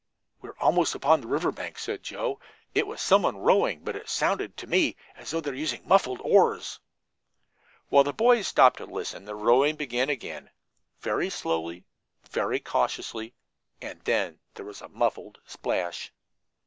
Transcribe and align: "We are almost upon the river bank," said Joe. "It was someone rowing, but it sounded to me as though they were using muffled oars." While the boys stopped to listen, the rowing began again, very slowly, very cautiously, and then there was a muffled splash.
"We 0.41 0.49
are 0.49 0.59
almost 0.59 0.95
upon 0.95 1.21
the 1.21 1.27
river 1.27 1.51
bank," 1.51 1.77
said 1.77 2.01
Joe. 2.01 2.39
"It 2.73 2.87
was 2.87 2.99
someone 3.03 3.37
rowing, 3.37 3.81
but 3.83 3.95
it 3.95 4.09
sounded 4.09 4.57
to 4.57 4.65
me 4.65 4.95
as 5.15 5.29
though 5.29 5.41
they 5.41 5.51
were 5.51 5.55
using 5.55 5.87
muffled 5.87 6.19
oars." 6.23 6.79
While 7.89 8.03
the 8.03 8.11
boys 8.11 8.47
stopped 8.47 8.77
to 8.77 8.85
listen, 8.87 9.25
the 9.25 9.35
rowing 9.35 9.75
began 9.75 10.09
again, 10.09 10.49
very 11.01 11.29
slowly, 11.29 11.85
very 12.31 12.59
cautiously, 12.59 13.35
and 13.79 14.01
then 14.01 14.39
there 14.55 14.65
was 14.65 14.81
a 14.81 14.89
muffled 14.89 15.39
splash. 15.45 16.11